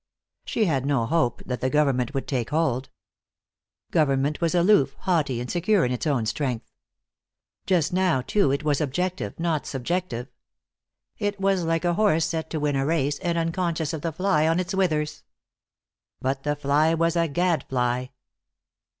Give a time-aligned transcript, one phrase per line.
[0.45, 2.89] She had no hope that the government would take hold.
[3.91, 6.71] Government was aloof, haughty, and secure in its own strength.
[7.67, 10.31] Just now, too, it was objective, not subjective.
[11.19, 14.47] It was like a horse set to win a race, and unconscious of the fly
[14.47, 15.23] on its withers.
[16.19, 18.07] But the fly was a gadfly.